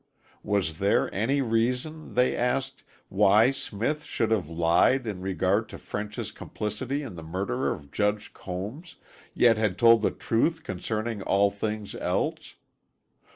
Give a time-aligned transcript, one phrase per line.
[0.41, 6.31] Was there any reason, they asked, why Smith should have lied in regard to French's
[6.31, 8.95] complicity in the murder of Judge Combs,
[9.35, 12.55] yet had told the truth concerning all things else.